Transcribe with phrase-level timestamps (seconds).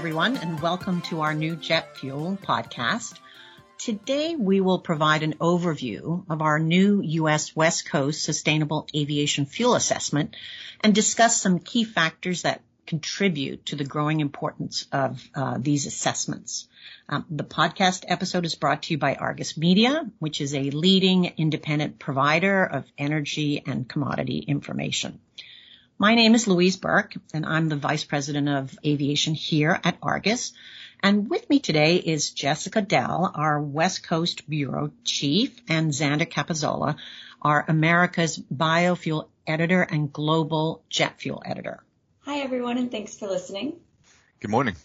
[0.00, 3.18] everyone, and welcome to our new jet fuel podcast.
[3.76, 7.54] Today, we will provide an overview of our new U.S.
[7.54, 10.36] West Coast Sustainable Aviation Fuel Assessment
[10.80, 16.66] and discuss some key factors that contribute to the growing importance of uh, these assessments.
[17.06, 21.26] Um, the podcast episode is brought to you by Argus Media, which is a leading
[21.36, 25.20] independent provider of energy and commodity information.
[26.00, 30.54] My name is Louise Burke, and I'm the Vice President of Aviation here at Argus.
[31.02, 36.96] And with me today is Jessica Dell, our West Coast Bureau Chief, and Zander Capozzola,
[37.42, 41.84] our America's Biofuel Editor and Global Jet Fuel Editor.
[42.20, 43.74] Hi, everyone, and thanks for listening.
[44.40, 44.76] Good morning.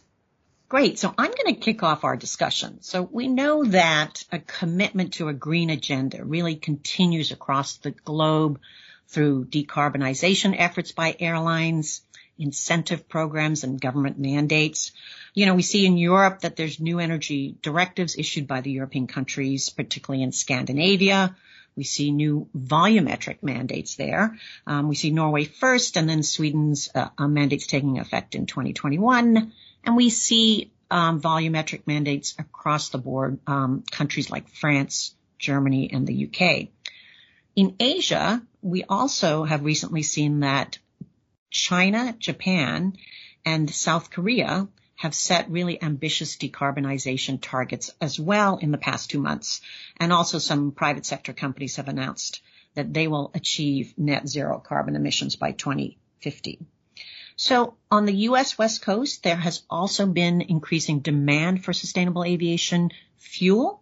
[0.67, 0.99] Great.
[0.99, 2.81] So I'm going to kick off our discussion.
[2.81, 8.59] So we know that a commitment to a green agenda really continues across the globe
[9.07, 12.01] through decarbonization efforts by airlines,
[12.37, 14.91] incentive programs and government mandates.
[15.33, 19.07] You know, we see in Europe that there's new energy directives issued by the European
[19.07, 21.35] countries, particularly in Scandinavia.
[21.75, 24.37] We see new volumetric mandates there.
[24.65, 29.51] Um, we see Norway first and then Sweden's uh, uh, mandates taking effect in 2021.
[29.83, 36.07] And we see um, volumetric mandates across the board, um, countries like France, Germany, and
[36.07, 36.69] the UK.
[37.55, 40.77] In Asia, we also have recently seen that
[41.49, 42.97] China, Japan,
[43.45, 49.21] and South Korea have set really ambitious decarbonization targets as well in the past two
[49.21, 49.61] months.
[49.97, 52.41] And also some private sector companies have announced
[52.73, 56.59] that they will achieve net zero carbon emissions by 2050.
[57.37, 58.57] So on the U.S.
[58.57, 63.81] West Coast, there has also been increasing demand for sustainable aviation fuel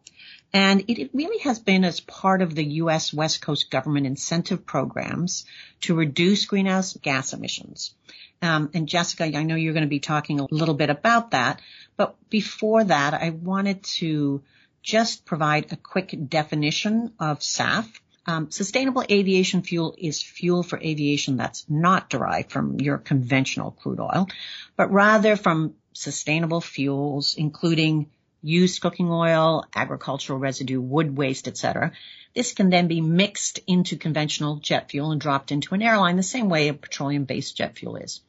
[0.54, 3.12] and it really has been as part of the U.S.
[3.12, 5.46] West Coast government incentive programs
[5.82, 7.96] to reduce greenhouse gas emissions.
[8.42, 11.62] Um, and Jessica, I know you're going to be talking a little bit about that,
[11.98, 14.44] but before that, I wanted to
[14.84, 17.88] just provide a quick definition of SAF.
[18.26, 24.00] Um, sustainable aviation fuel is fuel for aviation that's not derived from your conventional crude
[24.00, 24.28] oil,
[24.76, 28.10] but rather from sustainable fuels, including
[28.44, 31.94] used cooking oil, agricultural residue, wood waste, etc.
[32.36, 36.24] This can then be mixed into conventional jet fuel and dropped into an airline the
[36.24, 38.22] same way a petroleum-based jet fuel is.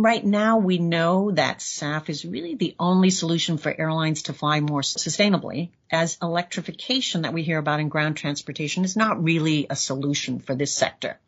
[0.00, 4.60] Right now, we know that SAF is really the only solution for airlines to fly
[4.60, 9.74] more sustainably, as electrification that we hear about in ground transportation is not really a
[9.74, 11.18] solution for this sector.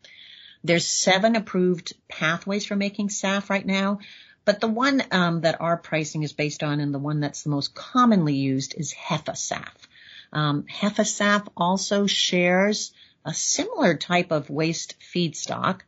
[0.63, 3.99] There's seven approved pathways for making SAF right now,
[4.45, 7.49] but the one um, that our pricing is based on and the one that's the
[7.49, 9.87] most commonly used is HEFA SAF.
[10.33, 12.93] Um, HEFA SAF also shares
[13.25, 15.81] a similar type of waste feedstock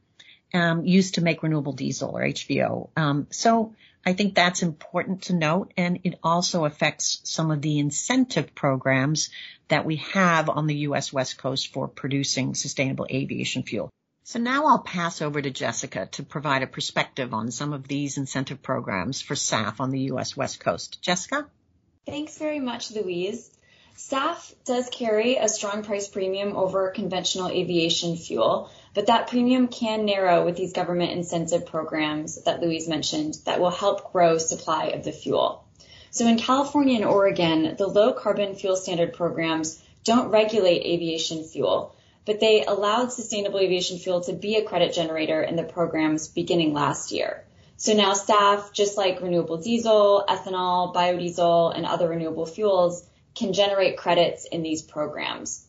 [0.54, 2.90] um, used to make renewable diesel or HVO.
[2.96, 3.74] Um, so
[4.06, 9.30] I think that's important to note, and it also affects some of the incentive programs
[9.70, 11.14] that we have on the U.S.
[11.14, 13.90] West Coast for producing sustainable aviation fuel.
[14.26, 18.18] So now I'll pass over to Jessica to provide a perspective on some of these
[18.18, 20.38] incentive programs for SAF on the U.S.
[20.38, 21.02] West Coast.
[21.02, 21.46] Jessica?
[22.06, 23.52] Thanks very much, Louise.
[23.98, 30.06] SAF does carry a strong price premium over conventional aviation fuel, but that premium can
[30.06, 35.04] narrow with these government incentive programs that Louise mentioned that will help grow supply of
[35.04, 35.66] the fuel.
[36.12, 41.96] So in California and Oregon, the low carbon fuel standard programs don't regulate aviation fuel,
[42.26, 46.74] but they allowed sustainable aviation fuel to be a credit generator in the programs beginning
[46.74, 47.44] last year.
[47.78, 53.98] So now SAF, just like renewable diesel, ethanol, biodiesel, and other renewable fuels, can generate
[53.98, 55.66] credits in these programs.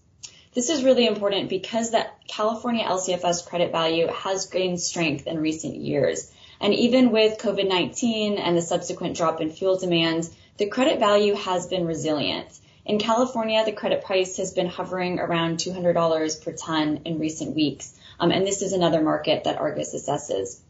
[0.52, 5.74] This is really important because the California LCFS credit value has gained strength in recent
[5.74, 6.30] years.
[6.60, 11.66] And even with COVID-19 and the subsequent drop in fuel demand, the credit value has
[11.66, 12.46] been resilient.
[12.86, 17.94] In California, the credit price has been hovering around $200 per ton in recent weeks,
[18.20, 20.60] um, and this is another market that Argus assesses.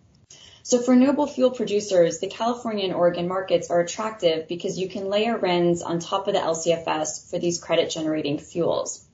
[0.63, 5.11] So for renewable fuel producers, the California and Oregon markets are attractive because you can
[5.11, 9.05] layer RINs on top of the LCFS for these credit generating fuels.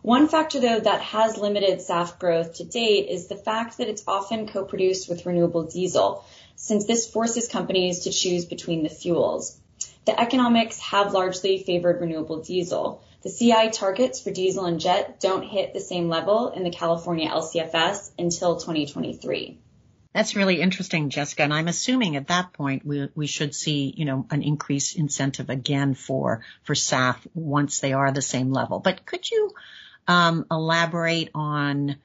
[0.00, 4.04] One factor though that has limited SAF growth to date is the fact that it's
[4.06, 6.24] often co-produced with renewable diesel,
[6.54, 9.60] since this forces companies to choose between the fuels.
[10.06, 13.02] The economics have largely favored renewable diesel.
[13.22, 17.28] The CI targets for diesel and jet don't hit the same level in the California
[17.28, 19.58] LCFS until 2023.
[20.14, 21.42] That's really interesting, Jessica.
[21.42, 25.50] And I'm assuming at that point we, we should see, you know, an increased incentive
[25.50, 28.78] again for, for SAF once they are the same level.
[28.78, 29.50] But could you,
[30.06, 31.96] um, elaborate on,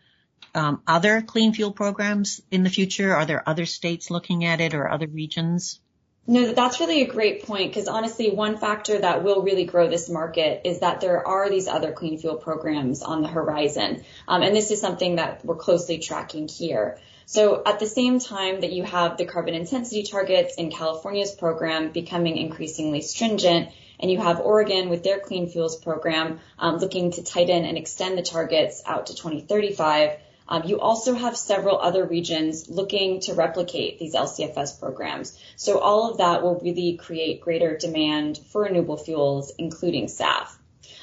[0.56, 3.16] um, other clean fuel programs in the future?
[3.16, 5.80] Are there other states looking at it or other regions?
[6.28, 10.08] No, that's really a great point because honestly, one factor that will really grow this
[10.08, 14.04] market is that there are these other clean fuel programs on the horizon.
[14.28, 17.00] Um, and this is something that we're closely tracking here.
[17.26, 21.92] So at the same time that you have the carbon intensity targets in California's program
[21.92, 23.70] becoming increasingly stringent,
[24.00, 28.18] and you have Oregon with their clean fuels program um, looking to tighten and extend
[28.18, 34.00] the targets out to 2035, um, you also have several other regions looking to replicate
[34.00, 35.38] these LCFS programs.
[35.56, 40.50] So all of that will really create greater demand for renewable fuels, including SAF.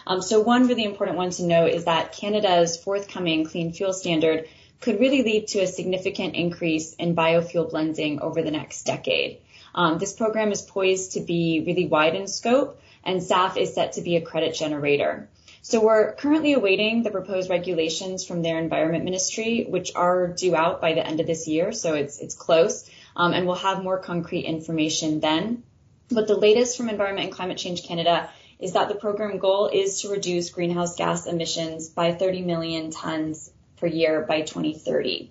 [0.06, 4.48] Um, so one really important one to note is that Canada's forthcoming clean fuel standard
[4.80, 9.38] could really lead to a significant increase in biofuel blending over the next decade.
[9.74, 13.92] Um, this program is poised to be really wide in scope, and SAF is set
[13.92, 15.28] to be a credit generator.
[15.68, 20.80] So we're currently awaiting the proposed regulations from their environment ministry, which are due out
[20.80, 21.72] by the end of this year.
[21.72, 22.88] So it's, it's close.
[23.14, 25.64] Um, and we'll have more concrete information then.
[26.08, 30.00] But the latest from Environment and Climate Change Canada is that the program goal is
[30.00, 35.30] to reduce greenhouse gas emissions by 30 million tons per year by 2030.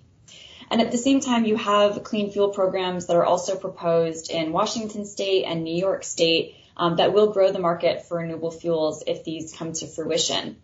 [0.70, 4.52] And at the same time, you have clean fuel programs that are also proposed in
[4.52, 9.02] Washington state and New York state um, that will grow the market for renewable fuels
[9.06, 10.56] if these come to fruition.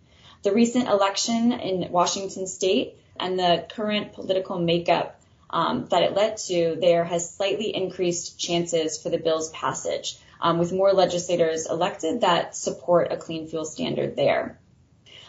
[0.43, 5.21] The recent election in Washington state and the current political makeup
[5.51, 10.59] um, that it led to there has slightly increased chances for the bill's passage, um,
[10.59, 14.59] with more legislators elected that support a clean fuel standard there.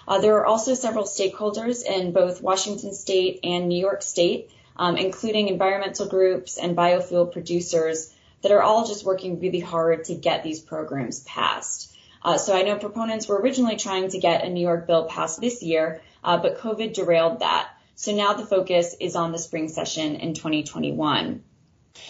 [0.08, 4.98] Uh, there are also several stakeholders in both Washington state and New York state, um,
[4.98, 8.14] including environmental groups and biofuel producers
[8.46, 11.92] that are all just working really hard to get these programs passed.
[12.22, 15.42] Uh, so I know proponents were originally trying to get a New York bill passed
[15.42, 17.68] this year, uh, but COVID derailed that.
[17.96, 21.44] So now the focus is on the spring session in 2021.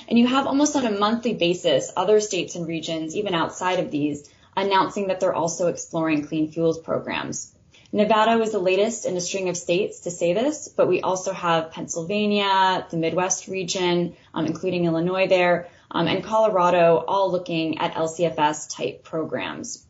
[0.09, 3.89] And you have almost on a monthly basis other states and regions, even outside of
[3.89, 7.55] these, announcing that they're also exploring clean fuels programs.
[7.93, 11.31] Nevada was the latest in a string of states to say this, but we also
[11.31, 17.93] have Pennsylvania, the Midwest region, um, including Illinois there, um, and Colorado all looking at
[17.93, 19.85] LCFS type programs.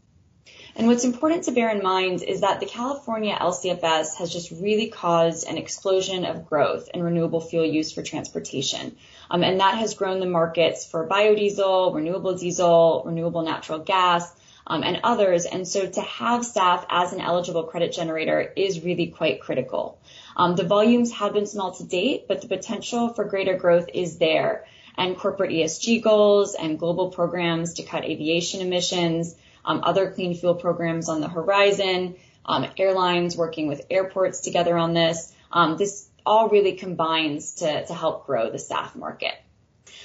[0.76, 4.90] And what's important to bear in mind is that the California LCFS has just really
[4.90, 8.96] caused an explosion of growth in renewable fuel use for transportation.
[9.32, 14.32] Um, and that has grown the markets for biodiesel, renewable diesel, renewable natural gas,
[14.68, 15.46] um, and others.
[15.46, 20.00] And so to have SAF as an eligible credit generator is really quite critical.
[20.36, 24.20] Um, the volumes have been small to date, but the potential for greater growth is
[24.20, 24.66] there
[24.98, 30.56] and corporate ESG goals and global programs to cut aviation emissions, um, other clean fuel
[30.56, 32.16] programs on the horizon,
[32.46, 35.34] um, airlines working with airports together on this.
[35.52, 39.34] Um, this all really combines to, to help grow the SAF market.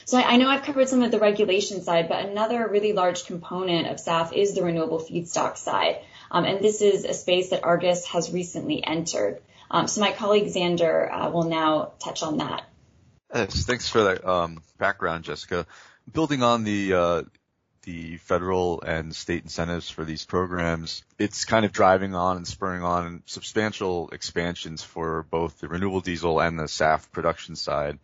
[0.05, 3.27] So I, I know I've covered some of the regulation side, but another really large
[3.27, 6.01] component of SAF is the renewable feedstock side.
[6.31, 9.41] Um, and this is a space that Argus has recently entered.
[9.71, 12.65] Um, so my colleague Zander uh, will now touch on that.
[13.35, 15.67] Yes, thanks for that um, background, Jessica.
[16.11, 17.23] Building on the uh,
[17.83, 22.83] the federal and state incentives for these programs, it's kind of driving on and spurring
[22.83, 27.99] on substantial expansions for both the renewable diesel and the SAF production side.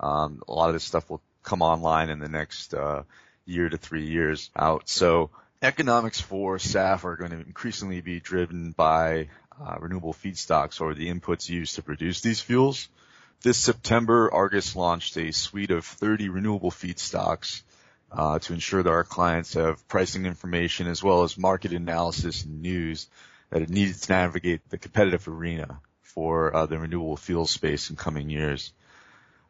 [0.00, 3.04] Um, a lot of this stuff will come online in the next uh,
[3.46, 4.88] year to three years out.
[4.88, 5.30] So
[5.62, 9.28] economics for SAF are going to increasingly be driven by
[9.60, 12.88] uh, renewable feedstocks or the inputs used to produce these fuels.
[13.42, 17.62] This September, Argus launched a suite of 30 renewable feedstocks
[18.12, 22.62] uh, to ensure that our clients have pricing information as well as market analysis and
[22.62, 23.08] news
[23.50, 27.96] that it needed to navigate the competitive arena for uh, the renewable fuel space in
[27.96, 28.72] coming years.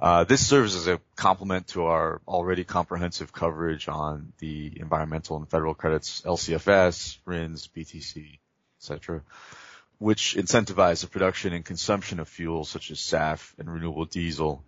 [0.00, 5.50] Uh, this serves as a complement to our already comprehensive coverage on the environmental and
[5.50, 8.38] federal credits, LCFS, RINs, BTC,
[8.80, 9.22] etc
[10.02, 14.64] which incentivize the production and consumption of fuels such as SAF and renewable diesel.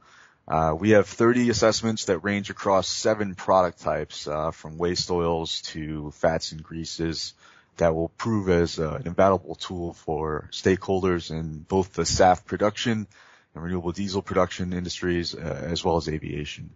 [0.46, 5.62] Uh, we have 30 assessments that range across seven product types, uh, from waste oils
[5.62, 7.34] to fats and greases
[7.78, 13.08] that will prove as uh, an invaluable tool for stakeholders in both the SAF production
[13.54, 16.70] and renewable diesel production industries, uh, as well as aviation.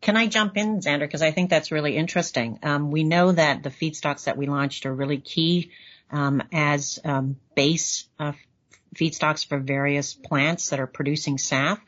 [0.00, 1.00] Can I jump in, Zander?
[1.00, 2.58] Because I think that's really interesting.
[2.64, 5.70] Um, we know that the feedstocks that we launched are really key
[6.10, 8.32] um, as um, base uh,
[8.94, 11.78] feedstocks for various plants that are producing SAF.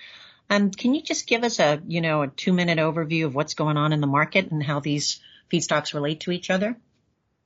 [0.49, 3.55] Um, can you just give us a you know a two minute overview of what's
[3.55, 5.21] going on in the market and how these
[5.53, 6.77] feedstocks relate to each other?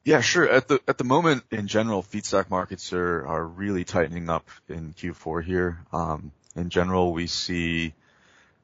[0.05, 0.49] Yeah, sure.
[0.49, 4.93] At the at the moment, in general, feedstock markets are are really tightening up in
[4.93, 5.79] Q4 here.
[5.93, 7.95] Um, in general, we see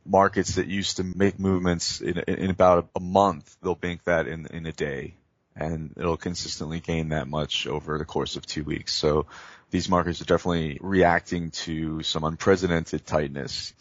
[0.04, 4.46] markets that used to make movements in, in about a month, they'll bank that in,
[4.46, 5.14] in a day
[5.56, 8.94] and it'll consistently gain that much over the course of two weeks.
[8.94, 9.26] So
[9.70, 13.72] these markets are definitely reacting to some unprecedented tightness.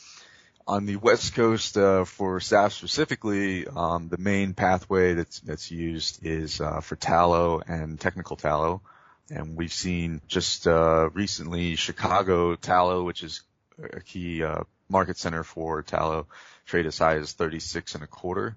[0.67, 6.25] On the West Coast, uh, for SAF specifically, um, the main pathway that's that's used
[6.25, 8.81] is uh, for tallow and technical tallow,
[9.29, 13.41] and we've seen just uh, recently Chicago tallow, which is
[13.77, 16.25] a key uh, market center for tallow,
[16.65, 18.55] trade as high as 36 and a quarter,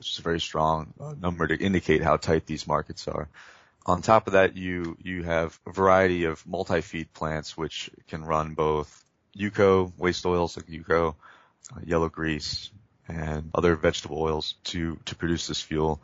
[0.00, 3.28] which is a very strong uh, number to indicate how tight these markets are.
[3.84, 8.54] On top of that, you you have a variety of multi-feed plants which can run
[8.54, 9.04] both
[9.36, 11.14] UCO, waste oils like UCO,
[11.76, 12.70] uh, yellow grease,
[13.08, 16.00] and other vegetable oils to to produce this fuel.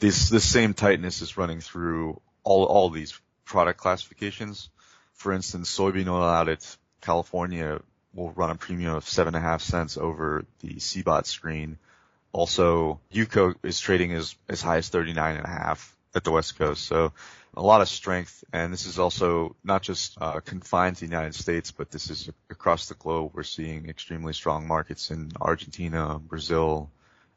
[0.00, 4.70] This this same tightness is running through all all these product classifications.
[5.12, 7.80] For instance, soybean oil out at California
[8.12, 11.78] will run a premium of seven and a half cents over the CBOT screen.
[12.34, 16.58] Also, UCO is trading as as high as 39 and a half at the West
[16.58, 16.84] Coast.
[16.84, 17.12] So
[17.56, 18.42] a lot of strength.
[18.52, 22.28] And this is also not just uh, confined to the United States, but this is
[22.50, 23.30] across the globe.
[23.34, 26.90] We're seeing extremely strong markets in Argentina, Brazil.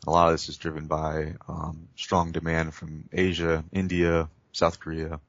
[0.07, 5.19] A lot of this is driven by um, strong demand from Asia, India, South Korea.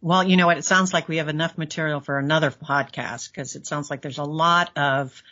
[0.00, 0.58] Well, you know what?
[0.58, 4.18] It sounds like we have enough material for another podcast because it sounds like there's
[4.18, 5.22] a lot of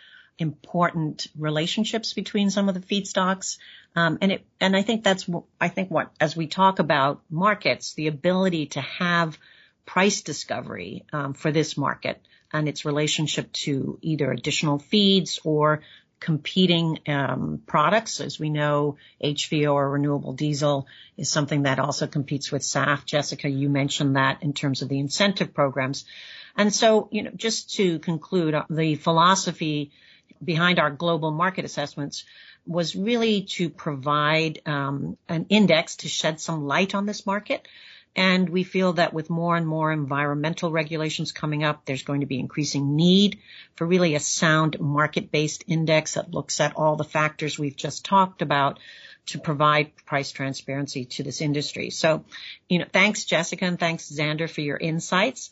[0.41, 3.59] important relationships between some of the feedstocks.
[3.95, 5.29] Um, and it, and I think that's,
[5.61, 9.39] I think what, as we talk about markets, the ability to have
[9.85, 15.83] price discovery, um, for this market and its relationship to either additional feeds or
[16.21, 18.21] competing um, products.
[18.21, 23.05] As we know, HVO or renewable diesel is something that also competes with SAF.
[23.05, 26.05] Jessica, you mentioned that in terms of the incentive programs.
[26.57, 29.93] And so, you know, just to conclude, uh, the philosophy
[30.43, 32.25] behind our global market assessments
[32.67, 37.67] was really to provide um, an index to shed some light on this market.
[38.17, 42.27] And we feel that with more and more environmental regulations coming up, there's going to
[42.27, 43.39] be increasing need
[43.77, 48.43] for really a sound market-based index that looks at all the factors we've just talked
[48.43, 48.81] about
[49.27, 51.91] to provide price transparency to this industry.
[51.91, 52.25] So,
[52.69, 55.51] you know, thanks Jessica and thanks Zander for your insights.